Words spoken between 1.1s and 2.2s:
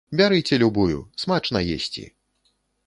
смачна есці!